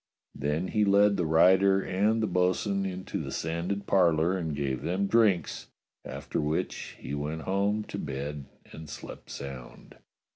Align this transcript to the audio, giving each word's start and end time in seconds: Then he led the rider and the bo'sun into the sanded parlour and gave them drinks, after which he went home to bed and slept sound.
Then 0.33 0.69
he 0.69 0.83
led 0.83 1.15
the 1.15 1.27
rider 1.27 1.79
and 1.79 2.23
the 2.23 2.27
bo'sun 2.27 2.87
into 2.87 3.21
the 3.21 3.31
sanded 3.31 3.85
parlour 3.85 4.35
and 4.35 4.55
gave 4.55 4.81
them 4.81 5.05
drinks, 5.05 5.67
after 6.03 6.41
which 6.41 6.97
he 6.97 7.13
went 7.13 7.43
home 7.43 7.83
to 7.83 7.99
bed 7.99 8.45
and 8.71 8.89
slept 8.89 9.29
sound. 9.29 9.97